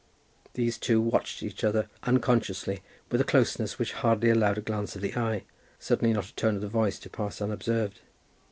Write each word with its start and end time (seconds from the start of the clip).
These 0.55 0.79
two 0.79 0.99
watched 0.99 1.43
each 1.43 1.63
other 1.63 1.87
unconsciously 2.01 2.81
with 3.11 3.21
a 3.21 3.23
closeness 3.23 3.77
which 3.77 3.93
hardly 3.93 4.31
allowed 4.31 4.57
a 4.57 4.61
glance 4.61 4.95
of 4.95 5.03
the 5.03 5.15
eye, 5.15 5.43
certainly 5.77 6.11
not 6.15 6.25
a 6.25 6.33
tone 6.33 6.55
of 6.55 6.61
the 6.61 6.67
voice, 6.67 6.97
to 6.97 7.09
pass 7.11 7.39
unobserved. 7.39 7.99